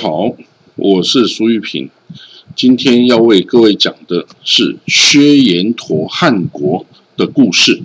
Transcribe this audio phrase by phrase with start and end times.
[0.00, 0.36] 好，
[0.76, 1.90] 我是苏玉平。
[2.54, 6.86] 今天要为各位讲的是薛延陀汉国
[7.16, 7.82] 的故事。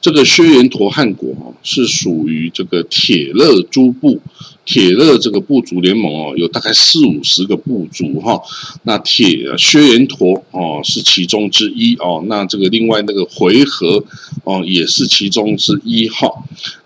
[0.00, 4.20] 这个薛延陀汉国哦，是属于这个铁勒诸部。
[4.64, 8.38] 铁勒这个部族联盟哦，有大概四五十个部族哈。
[8.82, 12.22] 那铁薛延陀哦是其中之一哦。
[12.26, 14.04] 那这个另外那个回纥
[14.44, 16.30] 哦也是其中之一哈。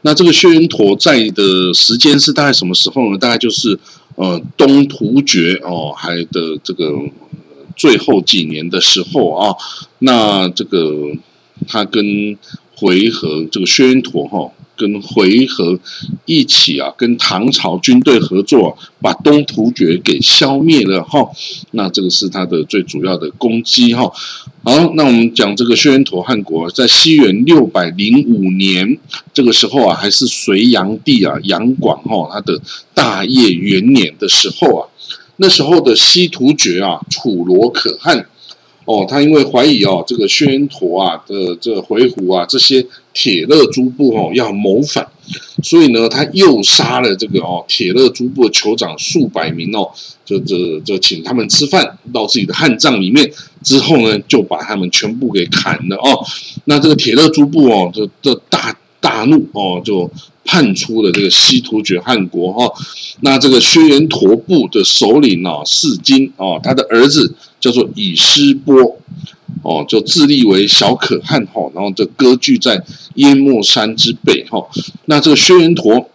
[0.03, 3.19] 那这个薛延陀在的时间是大概什么时候呢？
[3.19, 3.77] 大概就是
[4.17, 6.91] 呃东突厥哦还的这个
[7.77, 9.57] 最后几年的时候啊。
[9.99, 11.13] 那这个
[11.69, 12.37] 他跟
[12.77, 14.51] 回纥这个薛延陀哈。
[14.83, 15.79] 跟回纥
[16.27, 21.31] 一起啊，跟唐朝军队合作，把东突厥给消灭了哈。
[21.71, 24.11] 那这个是他的最主要的攻击哈。
[24.65, 28.99] 好，那我们讲这个薛延陀汉国，在西元六百零五年
[29.33, 32.61] 这个时候啊，还是隋炀帝啊杨广哈他的
[32.93, 34.89] 大业元年的时候啊，
[35.37, 38.27] 那时候的西突厥啊楚罗可汗。
[38.85, 45.09] 哦，他因为怀疑哦，这个薛延陀啊的这回鹘啊这些铁勒诸部哦要谋反，
[45.63, 49.91] 所以呢，他又杀了这个哦铁勒诸部的酋长数百名哦，
[50.25, 56.25] 就这这请他们吃饭到自己的汉帐里面之后呢，就把他们全部给砍了哦。
[56.65, 60.11] 那这个铁勒诸部哦，就就大大怒哦，就
[60.45, 62.73] 叛出了这个西突厥汗国哈。
[63.21, 67.35] 那这个薛延陀部的首领哦，世金哦，他的儿子。
[67.63, 68.99] 叫做以师波，
[69.63, 74.69] 哦，就自立为小可汗哈，然后就割据在淹没山之北哈。
[75.07, 76.11] 那这个薛延陀，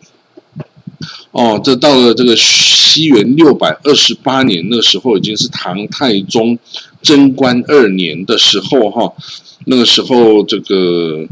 [1.31, 6.59] 哦，这到了这个西元六百二十八年，那时候已经是唐太宗
[7.01, 9.13] 贞观二年的时候哈。
[9.69, 11.27] 那个时候，这个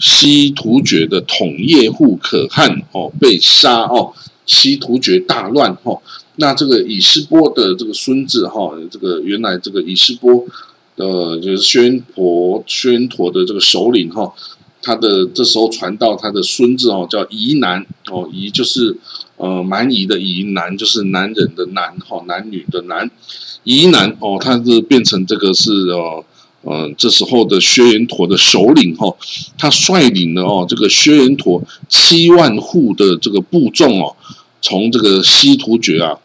[0.00, 4.12] 西突厥的统叶护可汗哦被杀哦，
[4.44, 6.00] 西突厥大乱哈。
[6.34, 10.44] 那这个以师波的这个孙子哈，这个原来这个以师波
[10.96, 14.32] 呃，就是宣陀宣陀的这个首领哈，
[14.82, 18.96] 他的这时候传到他的孙子哦，叫夷男哦，夷就是
[19.36, 23.10] 呃蛮夷的夷，男就是男人的男哈，男女的男，
[23.64, 26.24] 夷男哦，他是变成这个是呃
[26.62, 29.14] 呃这时候的薛延陀的首领哈，
[29.58, 34.16] 他率领了哦这个薛延陀七万户的这个部众哦，
[34.60, 36.18] 从这个西突厥啊。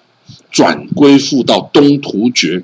[0.49, 2.61] 转归附到东突厥，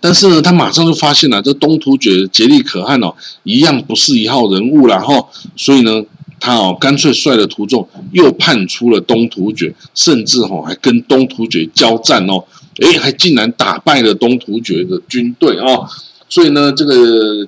[0.00, 3.14] 但是呢，他马上就发现了这东突厥竭力可汗哦，
[3.44, 6.02] 一样不是一号人物了哈，所以呢，
[6.40, 12.44] 他哦干脆率了徒众又叛出了东突厥，甚至哈还跟东突厥交战哦，
[12.80, 15.88] 诶，还竟然打败了东突厥的军队哦，
[16.28, 17.46] 所以呢，这个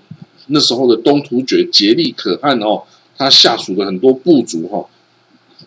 [0.49, 2.83] 那时候的东突厥竭力可汗哦，
[3.17, 4.87] 他下属的很多部族哈，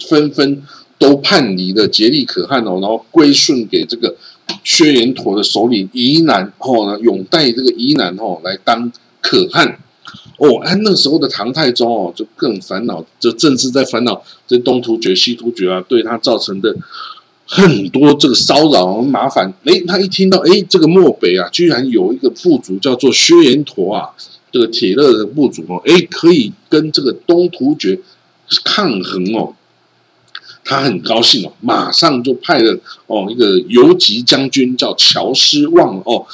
[0.09, 0.63] 纷纷。
[0.99, 4.15] 都叛离了竭力可汗哦，然后归顺给这个
[4.63, 8.91] 薛延陀的首领夷南哦呢，拥戴这个夷南哦来当
[9.21, 9.79] 可汗
[10.37, 10.59] 哦。
[10.63, 16.75] 哎，那时候的唐太宗哦就更烦恼，就政治在烦恼这东突厥、西突厥啊对他造成的
[17.45, 19.53] 很多这个骚扰麻烦。
[19.65, 24.09] 哎，他一听到哎这个漠北啊居然有一个部族叫做薛延陀啊，
[24.51, 27.99] 这个铁勒的部族哦，哎可以跟这个东突厥
[28.63, 29.53] 抗衡哦。
[30.67, 36.25] 他很高兴哦，马上就派了哦一个游击将军叫乔师旺哦，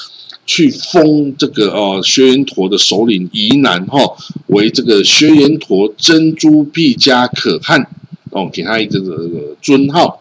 [0.48, 4.00] 去封这个哦薛延陀的首领夷南哈
[4.48, 7.88] 为这个薛延陀珍珠毕加可汗
[8.32, 10.20] 哦，给他一个这个尊号，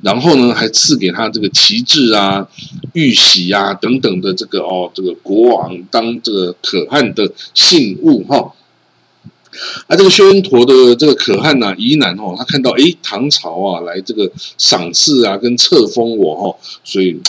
[0.00, 2.48] 然后呢还赐给他这个旗帜啊、
[2.94, 8.52] 玉玺啊等等的这个哦这个国王当这个可汗的信物哈。
[9.86, 17.20] 啊，这个薛延陀的这个可汗呐，疑难哦，他看到哎，唐朝啊来这个赏赐啊，跟册封我哦，所以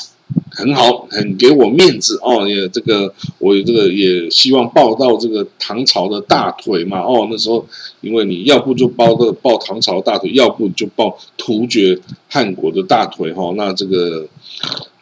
[0.52, 7.66] 很好，很给我面子哦，也这个我这个也希望抱到这个唐朝的大腿嘛哦，那时候
[8.02, 12.00] 因为你要不就抱个抱唐朝大腿，要不就抱突厥
[12.30, 14.28] 汉国的大腿哈，那这个。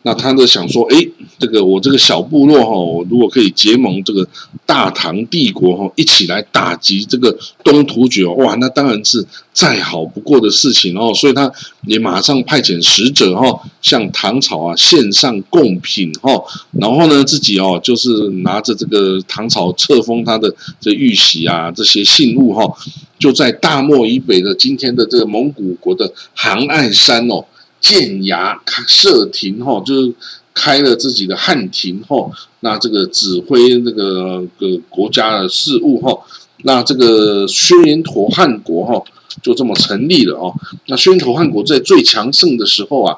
[0.03, 0.97] 那他就想说，哎，
[1.41, 4.27] 这个我这个小部落哈，如果可以结盟这个
[4.63, 11.11] 大唐帝国哈，一起来打击这个东突厥，哇，那当然是再好不过的事情哦。
[11.15, 11.51] 所以他
[11.87, 16.43] 也马上派遣使者哈，向唐朝啊献上贡品哈，
[16.73, 22.71] 然后呢，自己哦就是拿着这个唐朝册封他的这玉玺啊这些信物哈，
[23.17, 27.43] 就在大漠以北的今天的这个蒙古国的杭爱山哦。
[27.81, 30.13] 建衙设亭哈，就是
[30.53, 32.29] 开了自己的汉庭哈。
[32.61, 36.19] 那这个指挥那个个国家的事务哈。
[36.63, 39.03] 那这个薛延陀汉国哈，
[39.41, 40.53] 就这么成立了哦。
[40.85, 43.17] 那薛延陀汉国在最强盛的时候啊，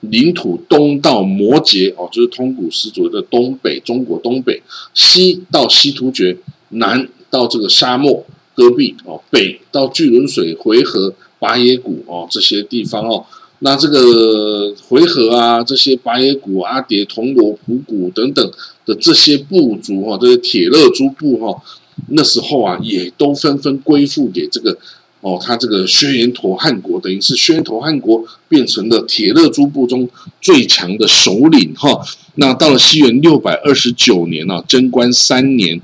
[0.00, 4.62] 领土东到摩羯哦，就是通古斯族的东北，中国东北；
[4.94, 6.38] 西到西突厥，
[6.70, 13.26] 南到这个沙漠戈壁哦，北到巨轮水回纥巴耶谷哦这些地方哦。
[13.60, 18.52] 那这个回纥啊，这些巴耶谷、阿迭、铜锣、普谷等等
[18.86, 21.62] 的这些部族哈，这些铁勒诸部哈，
[22.08, 24.78] 那时候啊，也都纷纷归附给这个。
[25.20, 30.08] 哦，他这个轩辕陀汉国等于是轩辕陀汉国变成了铁勒诸部中
[30.40, 32.00] 最强的首领哈。
[32.36, 35.80] 那到了西元六百二十九年呢，贞观三年，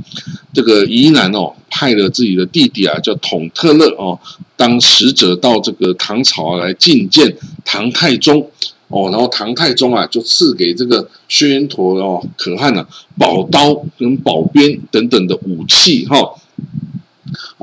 [0.52, 4.20] 这个宜南哦派了自己的弟弟啊叫统特勒哦
[4.56, 8.48] 当使者到这个唐朝来觐见唐太宗
[8.86, 12.86] 哦，然后唐太宗啊就赐给这个轩辕陀哦可汗呢
[13.18, 16.34] 宝刀跟宝鞭等等的武器哈。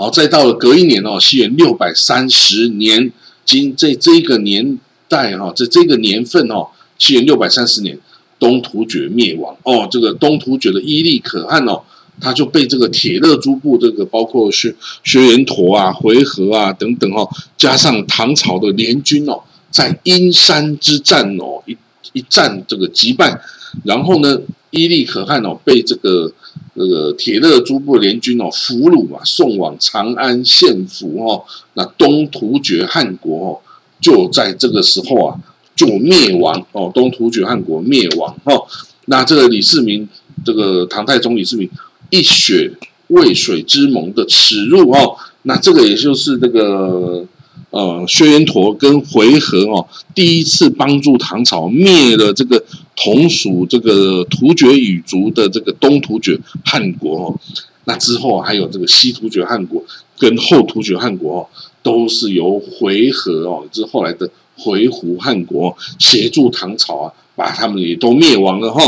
[0.01, 3.11] 好，再到了隔一年哦，西元六百三十年，
[3.45, 7.99] 今这这个年代哈，在这个年份哦，西元六百三十年，
[8.39, 11.83] 东突厥灭亡哦，这个东突厥的伊利可汗哦，
[12.19, 21.77] 他就被这个铁勒诸部这个包括薛薛延陀啊、回纥啊等等哦，加上唐朝的联军哦，在阴山之战哦，一
[22.13, 23.39] 一战这个击败，
[23.83, 24.39] 然后呢，
[24.69, 26.33] 伊利可汗哦，被这个。
[26.73, 31.43] 这个铁勒诸部联军哦，俘虏啊，送往长安献俘哦。
[31.73, 33.59] 那东突厥汗国哦，
[33.99, 35.37] 就在这个时候啊，
[35.75, 36.89] 就灭亡哦。
[36.95, 38.65] 东突厥汗国灭亡哦。
[39.05, 40.07] 那这个李世民，
[40.45, 41.69] 这个唐太宗李世民
[42.09, 42.71] 一血
[43.07, 45.17] 渭水之盟的耻辱哦。
[45.43, 47.27] 那这个也就是这个。
[47.69, 52.61] 呃，薛延陀跟回纥哦，第一次帮助唐朝灭了这个
[52.95, 57.39] 同属这个突厥语族的这个东突厥汗国哦。
[57.85, 59.83] 那之后还有这个西突厥汗国
[60.19, 61.47] 跟后突厥汗国哦，
[61.81, 68.81] 都是由回纥哦，就是后来的回鹘汗国协助唐朝啊，把他们也都灭亡了哈。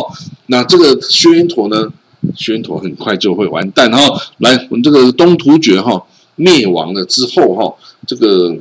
[0.48, 1.92] 那这个薛延陀呢，
[2.36, 4.00] 薛延陀很快就会完蛋哈。
[4.38, 6.06] 来，我们这个东突厥哈
[6.36, 8.58] 灭亡了之后哈，这个。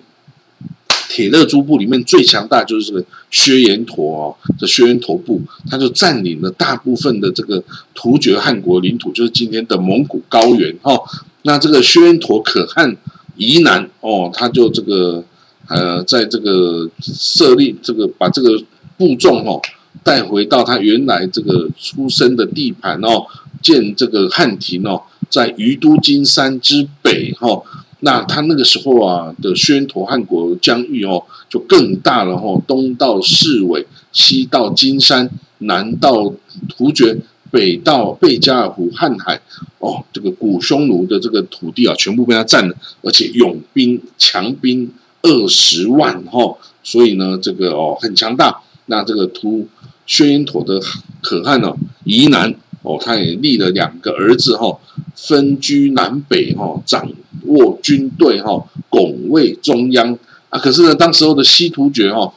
[1.13, 4.25] 铁勒诸部里面最强大就是这个薛延陀哦，
[4.59, 7.63] 这薛延陀部，他就占领了大部分的这个
[7.95, 10.99] 突厥汗国领土，就是今天的蒙古高原哈。
[11.43, 12.97] 那这个薛延陀可汗
[13.37, 15.23] 疑难哦，他就这个
[15.69, 18.49] 呃，在这个设立这个把这个
[18.97, 19.61] 部众哦
[20.03, 23.27] 带回到他原来这个出生的地盘哦，
[23.61, 27.63] 建这个汉庭哦，在于都金山之北哈。
[28.05, 36.35] 那他那个时候啊的宣陀汗国疆域哦就更大了哈，东到市尾，西到金山，南到
[36.69, 37.17] 突厥，
[37.53, 39.41] 北到贝加尔湖瀚海，
[39.79, 48.63] 哦，这个古匈奴的这个土地啊，全部被他占了，而且勇兵强兵二十万哈，所以呢，这个哦很强大。
[48.87, 49.69] 那这个突
[50.07, 50.81] 宣陀的
[51.21, 51.73] 可汗呢，
[52.03, 52.57] 疑难。
[52.83, 54.79] 哦，他也立了两个儿子哈，
[55.15, 57.09] 分居南北哈，掌
[57.45, 60.59] 握军队哈，拱卫中央啊。
[60.59, 62.35] 可是呢，当时候的西突厥哈，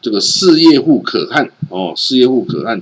[0.00, 2.80] 这个四叶户可汗哦，四叶户可汗，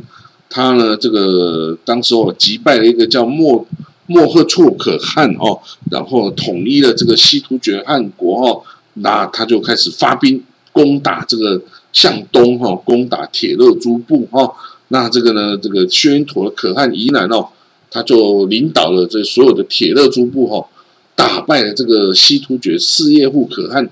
[0.50, 3.66] 他呢这个当时候击败了一个叫莫
[4.06, 5.58] 莫赫措可汗哦，
[5.90, 8.62] 然后统一了这个西突厥汗国哦，
[8.94, 11.62] 那他就开始发兵攻打这个
[11.94, 14.52] 向东哈，攻打铁勒诸部哈。
[14.92, 15.56] 那这个呢？
[15.56, 17.50] 这个薛延陀可汗疑难哦，
[17.90, 20.66] 他就领导了这所有的铁勒诸部哈，
[21.14, 23.88] 打败了这个西突厥四叶户可汗，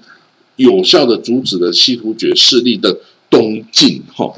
[0.57, 2.99] 有效的阻止了西突厥势力的
[3.31, 4.35] 东进哈。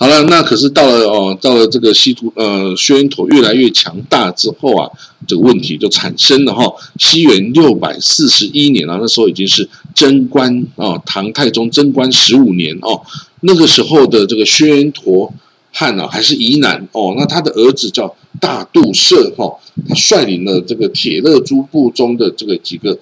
[0.00, 4.88] 好了，那可是到了哦，到了这个西突呃薛延陀越来越强大之后啊，
[5.26, 6.72] 这个问题就产生了哈。
[7.00, 13.02] 西元六百四十一年啊，那时候已经是贞观啊，唐太宗贞观十五年哦。
[13.40, 15.34] 那个时候的这个薛延陀
[15.72, 17.16] 汉啊，还是疑难哦。
[17.18, 22.96] 那他的儿子叫大度社哈，他率领了这个铁勒诸部中的这个几个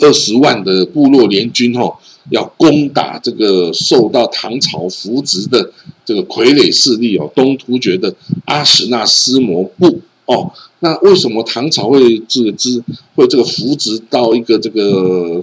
[0.00, 1.96] 二十万的部落联军哈。
[2.28, 5.72] 要攻打这个受到唐朝扶植的
[6.04, 12.84] 这个傀儡势力哦，东突厥的阿史那思摩部哦，那为什么唐朝会这个支
[13.14, 15.42] 会这个扶植到一个这个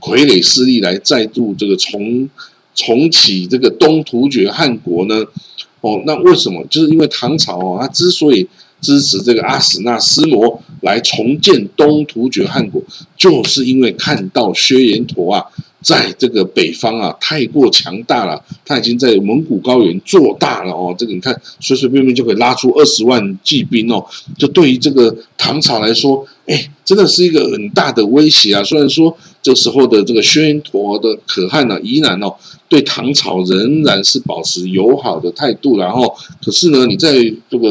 [0.00, 2.28] 傀儡势力来再度这个重
[2.74, 5.24] 重启这个东突厥汗国呢？
[5.80, 6.64] 哦，那为什么？
[6.70, 8.48] 就是因为唐朝哦，他之所以
[8.80, 12.80] 支持这个阿史那思摩来重建东突厥汗国，
[13.16, 15.46] 就是因为看到薛延陀啊。
[15.82, 20.94] 在这个北方啊，太过强大了，他已经在蒙古高原做大了哦。
[20.96, 24.06] 这个你看，随随便便就可以拉出二十万骑兵哦。
[24.38, 28.62] 就对于这个唐朝来说，哎，真的是一个很大的威胁啊。
[28.62, 32.34] 虽然说这时候的这个薛延陀的可汗呢，依然哦
[32.68, 37.12] 对唐朝仍然是保持友好的态度，然后可是呢，你在
[37.50, 37.68] 这个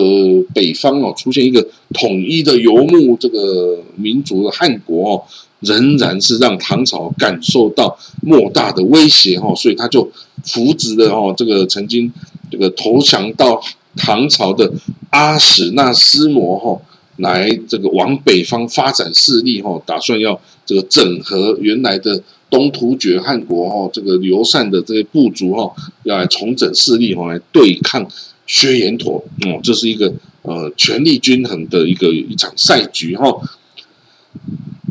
[0.53, 5.23] 北方哦出现一个统一的游牧这个民族的汉国哦，
[5.61, 10.11] 仍然是让唐朝感受到莫大的威胁哈，所以他就
[10.43, 12.13] 扶植了哦这个曾经
[12.51, 13.61] 这个投降到
[13.95, 14.71] 唐朝的
[15.09, 16.81] 阿史那思摩哈。
[17.17, 25.71] 来这个往北方发展势力哈，打算要这个整合原来的东突厥汗国哈，这个流散的这些部族哈，
[26.03, 28.07] 要来重整势力哈，来对抗
[28.47, 33.39] 薛延陀哦，这是一个呃权力均衡的一个一场赛局哈。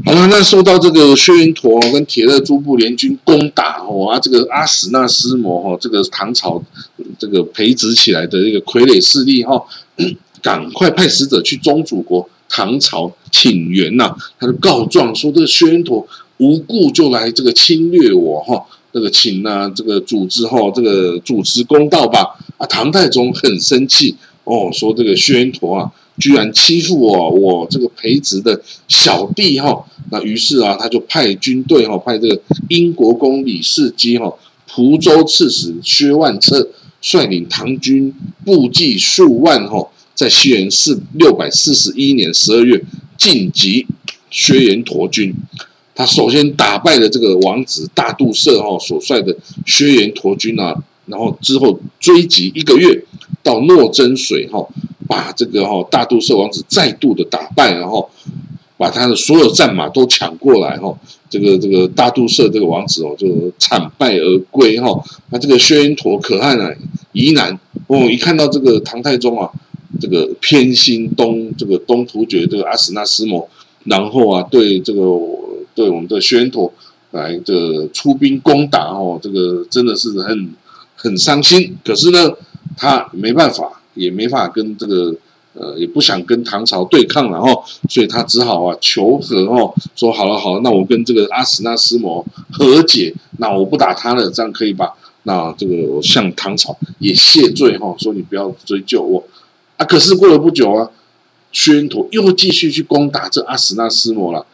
[0.05, 6.63] 好了，那受到这个薛延陀跟铁勒诸部联军攻打哦，啊，这个阿史那思摩哈，这个唐朝
[7.19, 9.65] 这个培植起来的一个傀儡势力哈。
[10.43, 14.17] 赶快派使者去宗主国唐朝请援呐！
[14.39, 22.39] 他就告状说，这个薛延陀无故就来这个侵略我哈，这个请呢这个组织哈，这个主持公道吧！
[22.57, 34.35] 啊，唐太宗很生气哦，说这个薛延陀啊，居然欺负我，我这个培植的小弟哈，那于是啊，他就派军队哈，派这个英国公李世基哈，
[34.67, 36.69] 蒲州刺史薛万策
[37.01, 38.15] 率领唐军
[38.45, 39.89] 步骑数万哈。
[40.13, 42.85] 在西元四六百四十一年十二月，
[43.17, 43.87] 晋级
[44.31, 45.35] 薛延陀军。
[45.95, 50.75] 他首先打败了这个王子大杜社哈所率的薛延陀军啊，
[51.07, 53.03] 然后之后追击一个月，
[53.43, 54.69] 到诺真水哈，
[55.11, 58.09] 把这个哈大杜社王子再度的打败，然后
[58.77, 60.97] 把他的所有战马都抢过来哈。
[61.29, 63.27] 这个这个大杜社这个王子哦，就
[63.59, 65.03] 惨败而归哈。
[65.31, 66.73] 那这个薛延陀可汗啊，
[67.13, 69.51] 疑难哦，一看到这个唐太宗啊。
[70.01, 73.49] 这个偏心东这个东突厥这个阿史那思摩，
[73.85, 75.01] 然后啊对这个
[75.75, 76.73] 对我们的薛延陀
[77.11, 80.55] 来这出兵攻打哦，这个真的是很
[80.95, 81.77] 很伤心。
[81.85, 82.33] 可是呢，
[82.77, 85.15] 他没办法，也没法跟这个
[85.53, 94.95] 呃，也不想跟唐朝对抗了哦，所以他只好啊求和哦，说好了好了，那我跟这个阿史那思摩和解，那我不打他了，这样可以吧？
[95.25, 99.25] 那这个向唐朝也谢罪哈，说你不要追究我。
[99.77, 99.85] 啊！
[99.85, 100.89] 可是过了不久啊，
[101.53, 104.47] 薛延陀又继续去攻打这阿史那思摩了。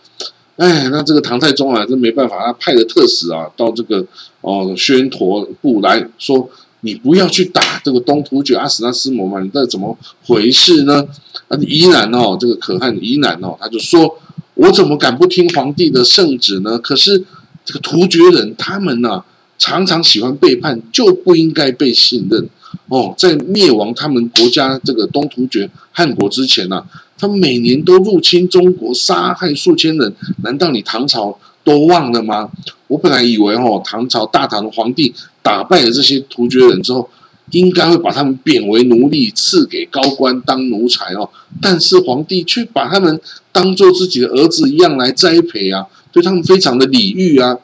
[0.56, 4.04] 哎，那这个唐太宗啊，真没办法，他派了特使啊，到这个
[4.40, 6.48] 哦宣陀部来说
[6.86, 11.04] ：“你不要去打这个东突厥阿史那思摩嘛，你这怎么回事呢？”
[11.48, 14.18] 啊，依然哦，这个可汗依然哦，他就说
[14.54, 16.78] ：“我怎么敢不听皇帝的圣旨呢？
[16.78, 17.24] 可是
[17.64, 19.24] 这个突厥人他们呢，
[19.58, 22.48] 常常喜欢背叛，就不应该被信任。”
[22.88, 26.84] 哦，在灭亡他们国家这个东突厥汉国之前呢，
[27.18, 30.14] 他们每年都入侵中国，杀害数千人。
[30.42, 32.48] 难道你唐朝都忘了吗？
[32.86, 37.10] 我本来以为哦，唐朝大唐的皇帝打败了这些突厥人之后，
[37.50, 41.28] 应该会把他们贬为奴隶，赐给高官当奴才哦。
[41.60, 43.20] 但是皇帝却把他们
[43.50, 47.58] 当做自己的儿子一样来栽培啊，对他们非常的礼遇啊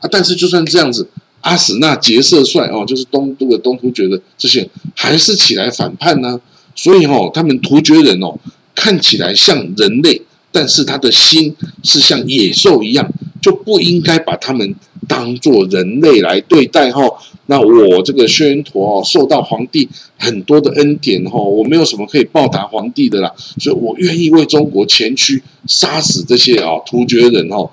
[0.00, 0.08] 啊！
[0.10, 1.08] 但是就算这样子。
[1.40, 6.38] 阿史那杰色帅哦，就是东都的东突厥的这些，还是起来反叛呢？
[6.74, 8.36] 所以哦，他们突厥人哦，
[8.74, 13.08] 看起来像人类，但是他的心是像野兽一样，
[13.40, 14.74] 就不应该把他们
[15.06, 17.02] 当做人类来对待哈。
[17.46, 27.70] 那我这个薛延陀哦，受到皇帝很多的恩典哈，我没有什么可以报答皇帝的啦，所以我愿意为中国前驱，杀死这些啊突厥人哦。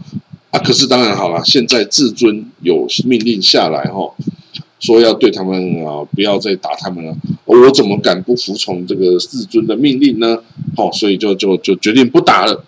[0.51, 4.13] 啊，可是当然好了，现在至尊有命令下来哈，
[4.79, 7.13] 说要对他们啊，不要再打他们了。
[7.43, 10.39] 我怎么敢不服从这个至尊的命令呢？
[10.77, 12.63] 哦，所以就就就决定不打了。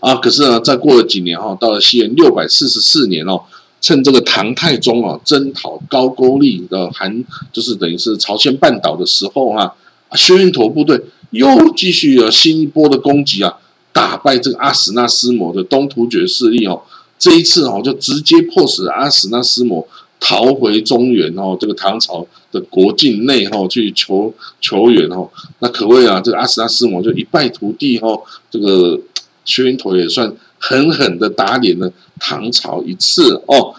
[0.00, 3.42] 啊，可是呢，再过了几年哈，到了西元六百四十四年哦，
[3.80, 9.72] 趁这个唐太宗啊征讨高句丽的韩，就是等于是朝鲜半岛的时候啊，
[10.14, 13.58] 薛延陀部队又继续有新一波的攻击啊。
[13.92, 16.80] 打败这个阿史那思摩的东突厥势力哦，
[17.18, 19.86] 这一次哦就直接迫使阿史那思摩
[20.20, 25.28] 逃回中原哦，这个唐朝的国境内哦去求求援哦，
[25.58, 28.96] 那可谓啊这个阿史那思摩就一败涂地哦，这个
[29.44, 33.74] 薛延陀也算狠狠的打脸了唐朝一次哦，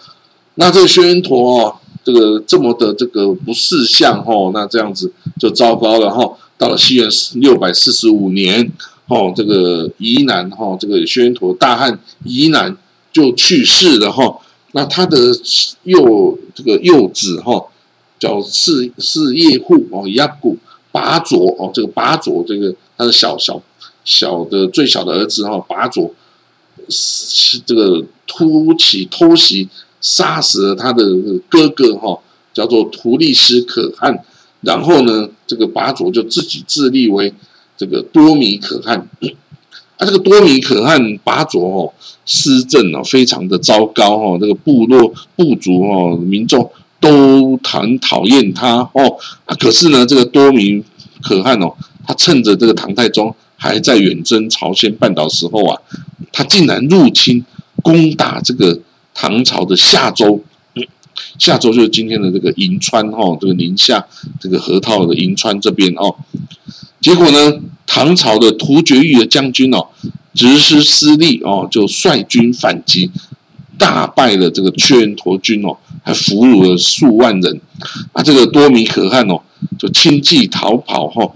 [0.56, 8.72] 那这个薛延陀哦，这个这么的这个不识相哦，那这样子就糟糕了哈，到了西元六百四十五年。
[9.08, 12.74] 哦，这个宜南哈，这个薛延陀大汉宜南
[13.12, 14.38] 就去世了哈。
[14.70, 15.18] 那他的
[15.82, 17.66] 幼这个幼子哈，
[18.18, 20.56] 叫四四叶护哦，亚古
[20.92, 23.60] 拔卓哦，这个拔卓这个他的小小
[24.04, 26.12] 小的最小的儿子哈，拔卓
[27.66, 29.68] 这个突起偷袭，
[30.00, 31.04] 杀死了他的
[31.48, 32.18] 哥哥哈，
[32.52, 34.24] 叫做图利斯可汗。
[34.62, 37.34] 然后呢，这个拔卓就自己自立为
[37.76, 39.08] 这个多米可汗。
[39.98, 41.92] 啊，这个多米可汗拔卓哦，
[42.24, 49.16] 施政哦非常的糟糕哦，这个部落部族哦民众都很讨厌他哦。
[49.44, 50.82] 啊，可是呢，这个多米
[51.22, 51.74] 可汗哦，
[52.06, 55.80] 他趁着这个唐太宗还在远征朝鲜半岛时候啊，
[56.32, 57.44] 他竟然入侵
[57.80, 58.80] 攻打这个
[59.14, 60.42] 唐朝的夏州。
[61.38, 64.04] 夏州就是今天的这个银川哦，这个宁夏
[64.40, 66.16] 这个河套的银川这边哦。
[67.00, 69.86] 结果呢，唐朝的突厥域的将军哦，
[70.34, 73.12] 直师失利哦，就率军反击，
[73.78, 77.60] 大败了这个屈原陀军哦，还俘虏了数万人。
[78.12, 79.40] 啊，这个多米可汗哦，
[79.78, 81.30] 就轻骑逃跑哈。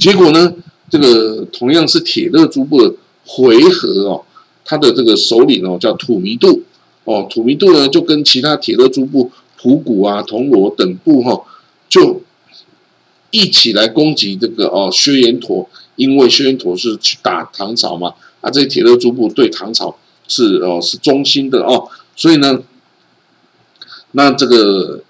[0.00, 0.52] 结果呢，
[0.90, 2.94] 这个同样是铁勒诸部的
[3.26, 4.24] 回纥哦，
[4.64, 6.62] 他的这个首领哦叫土弥度。
[7.04, 11.40] 哦，土弥度呢，就跟其他铁勒诸部普谷啊、铜锣等部哈，
[11.88, 12.20] 就
[13.30, 22.60] 一起来攻击这个哦薛延陀，因为薛延陀是去打唐朝嘛，啊，这些铁勒诸部对唐朝是哦是忠心的哦，所以呢，
[24.10, 25.04] 那这个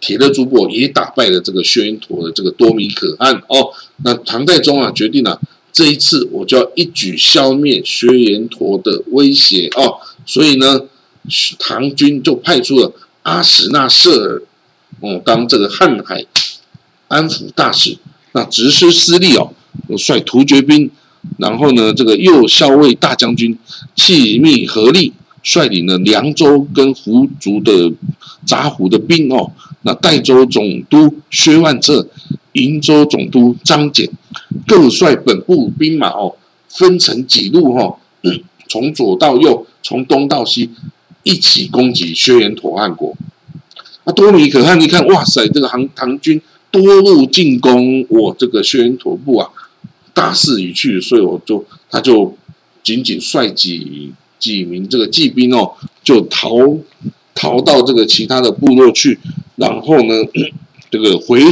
[0.00, 3.72] 铁勒诸部也打败了这个薛延陀的这个多米可汗哦，
[4.04, 5.40] 那唐太宗啊决定了
[5.72, 10.82] 这一次我就要一举消灭薛延陀的威胁哦，所以呢。
[11.58, 12.90] 唐军就派出了
[13.22, 14.42] 阿史那设尔，
[15.00, 16.24] 哦，当这个瀚海
[17.08, 17.98] 安抚大使。
[18.32, 19.52] 那直师司隶哦，
[19.98, 20.90] 率突厥兵，
[21.36, 23.58] 然后呢，这个右校尉大将军
[23.94, 27.92] 契密合力率领了凉州跟胡族的
[28.46, 29.52] 杂胡的兵哦。
[29.82, 32.08] 那代州总督薛万彻、
[32.52, 34.10] 瀛州总督张俭
[34.66, 36.36] 各率本部兵马哦，
[36.68, 37.98] 分成几路哈，
[38.68, 40.70] 从左到右，从东到西。
[41.24, 43.14] 一起攻击薛延陀汗国，
[44.04, 49.50] 那多米可汗一看，哇塞，这个唐唐军多路进攻我这个薛延陀部啊，
[50.14, 52.34] 大势已去，所以我就他就
[52.82, 55.72] 仅仅率几几名这个骑兵哦，
[56.02, 56.50] 就逃
[57.34, 59.18] 逃到这个其他的部落去，
[59.56, 60.14] 然后呢，
[60.90, 61.42] 这个回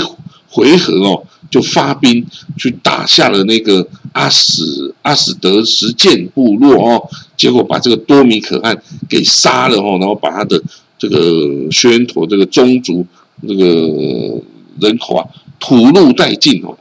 [0.48, 1.26] 回纥哦。
[1.48, 2.26] 就发兵
[2.58, 10.60] 去打下了那个阿史阿史德什建部落哦，结果把这个多米可汗给杀了哦，然后把他的
[10.98, 13.06] 这个宣陀这个宗族
[13.46, 13.64] 这个
[14.80, 15.24] 人口啊
[15.60, 16.76] 屠戮殆尽哦。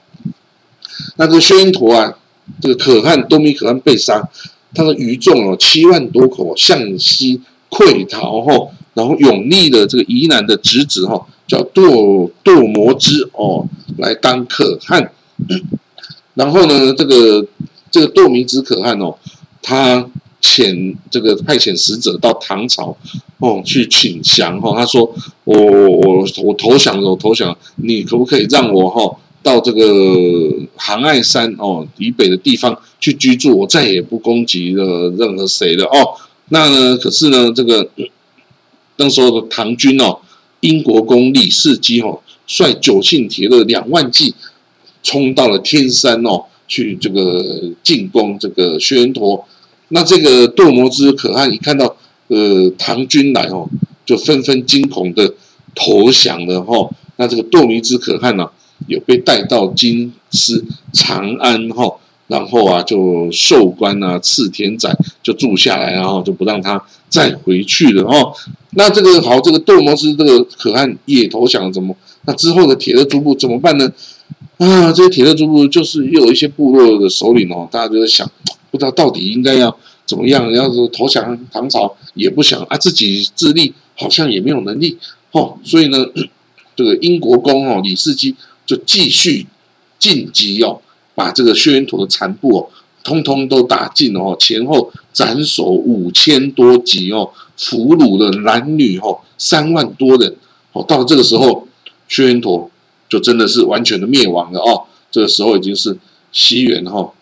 [1.17, 2.15] 那个宣陀啊，
[2.59, 4.27] 这个可汗多米可汗被杀，
[4.75, 11.25] 他的余众哦七万多口向西溃逃后，然后永历的这个宜南的侄子哈。
[11.47, 13.67] 叫堕堕摩之哦，
[13.99, 15.11] 来当可汗。
[16.33, 17.45] 然后呢，这个
[17.91, 19.15] 这个堕弥之可汗哦，
[19.61, 20.09] 他
[20.41, 22.97] 遣这个派遣使者到唐朝
[23.37, 24.73] 哦去请降哈。
[24.75, 25.13] 他说
[25.45, 29.83] ：“我我我投降了，我投降，你可不可以让我哈到这个
[30.75, 33.55] 杭爱山哦以北的地方去居住？
[33.55, 36.17] 我再也不攻击了任何谁了哦。
[36.49, 37.87] 那呢，可是呢，这个
[38.97, 40.17] 那时候的唐军哦。”
[40.61, 44.33] 英国公李世基哦，率九姓铁勒两万骑，
[45.03, 49.45] 冲到了天山哦，去这个进攻这个薛延陀。
[49.89, 51.95] 那这个堕摩之可汗一看到
[52.29, 53.69] 呃唐军来哦，
[54.07, 55.35] 就纷纷惊恐的
[55.75, 56.89] 投降了哈。
[57.17, 58.49] 那这个窦弥之可汗呢，
[58.87, 61.97] 有被带到京师长安哈。
[62.27, 68.33] 然后啊，就授官啊，赐田宅，就住下来，然后就不让他再回去了哦。
[68.71, 71.95] 那这个好，这个窦摩斯这个可汗也投降了，怎么？
[72.25, 73.91] 那之后的铁勒诸部怎么办呢？
[74.57, 78.29] 啊，这些铁勒诸部就是又有一些部落的首领哦，大家就在想，
[78.71, 84.97] 不知道到底应该要怎么样，要是投降唐朝也不想啊，自己自立好像也没有能力
[85.31, 86.05] 哦，所以呢，
[86.75, 88.35] 这个英国公哦李世基
[88.65, 89.45] 就继续
[89.99, 90.81] 晋级哦。
[91.15, 92.69] 把这个薛延陀的残部哦，
[93.03, 100.35] 通通都打尽哦，前后斩首五千多级哦，俘虏的男女哦三万多人
[100.73, 100.83] 哦。
[100.87, 101.67] 到了这个时候，
[102.09, 102.69] 薛延陀
[103.07, 104.83] 就真的是完全的灭亡了哦。
[105.09, 105.97] 这个时候已经是
[106.33, 107.13] 西元哈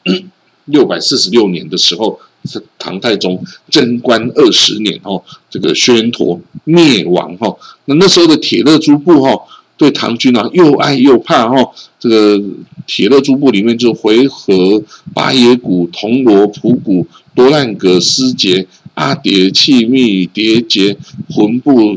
[0.66, 7.56] 六百四十六年的时候，是唐太宗贞观二十年哦，这个薛延陀灭亡哈。
[7.86, 9.40] 那那时候的铁勒诸部哈。
[9.84, 11.72] 对唐军啊，又爱又怕哈。
[12.00, 12.42] 这个
[12.88, 14.82] 铁勒诸部里面就回纥、
[15.14, 20.96] 巴野谷、铜锣、普谷、多兰格、斯杰、阿迭、契密、迭杰、
[21.30, 21.96] 浑部、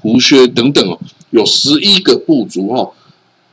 [0.00, 0.98] 胡薛等等哦，
[1.30, 2.92] 有十一个部族哦，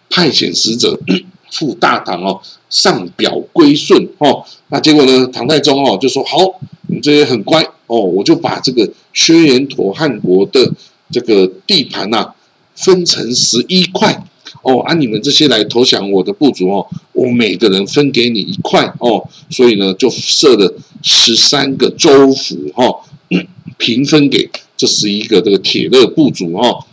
[0.09, 0.99] 派遣使者
[1.51, 4.43] 赴大唐哦，上表归顺哦。
[4.69, 10.71] 那结果呢，唐太宗哦就说好，你这些很乖哦，我就把这个薛延陀汉国的
[11.11, 12.33] 这个地盘呐
[12.75, 14.23] 分成十一块
[14.61, 23.01] 哦，啊，你们这些来投降我的部族哦，我每个人分给你一块哦，所以呢，就设了十三个州府哈，
[23.77, 26.85] 平分给这十一个这个铁勒部族哈。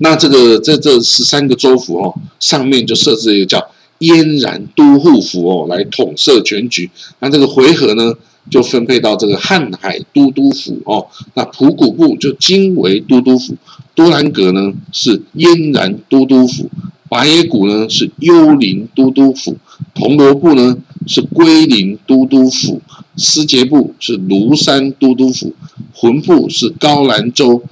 [0.00, 3.70] 那这个在这十三个州府哦，上面就设置一个叫
[4.00, 6.90] 燕然都护府哦，来统摄全局。
[7.20, 8.12] 那这个回纥呢，
[8.50, 11.06] 就分配到这个瀚海都督府哦。
[11.34, 13.56] 那普谷部就经为都督府，
[13.94, 16.70] 多兰阁呢是燕然都督府，
[17.08, 19.56] 白野谷呢是幽灵都督府，
[19.94, 20.76] 铜锣部呢
[21.06, 22.80] 是龟林都督府，
[23.16, 25.54] 思节部是庐山都督府，
[25.92, 27.62] 浑部是高兰州。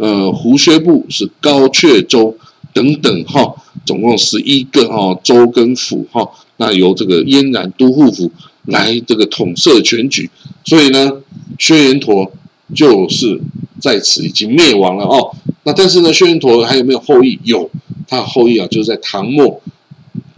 [0.00, 2.36] 呃，胡薛部是高阙州
[2.72, 3.54] 等等哈，
[3.86, 8.32] 总共十一个哈州跟府哈，那由这个燕然都护府
[8.64, 10.28] 来这个统摄全局，
[10.64, 11.12] 所以呢，
[11.60, 12.32] 薛延陀
[12.74, 13.40] 就是
[13.80, 15.34] 在此已经灭亡了哦。
[15.64, 17.38] 那但是呢，薛延陀还有没有后裔？
[17.44, 17.70] 有，
[18.06, 19.60] 他的后裔啊，就是在唐末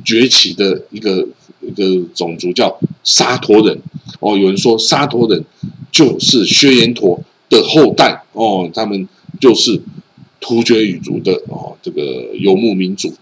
[0.05, 1.27] 崛起的一个
[1.61, 3.81] 一个种族叫沙陀人
[4.21, 4.37] 哦。
[4.37, 5.45] 有人说沙陀人
[5.91, 9.09] 就是薛延陀的后代哦，他们。
[9.41, 9.81] 就是
[10.39, 13.15] 突厥语族的哦，这个游牧民族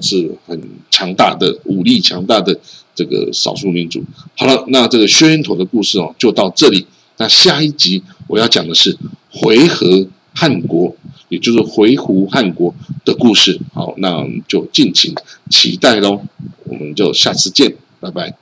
[0.00, 0.58] 是很
[0.90, 2.58] 强大的武力强大的
[2.94, 4.02] 这个少数民族。
[4.38, 6.86] 好了，那这个薛延陀的故事哦，就到这里。
[7.18, 8.96] 那下一集我要讲的是
[9.30, 10.94] 回纥汉国，
[11.28, 12.74] 也就是回鹘汉国
[13.04, 13.60] 的故事。
[13.72, 15.14] 好，那我们就敬请
[15.50, 16.22] 期待喽。
[16.64, 18.34] 我们就下次见，拜拜。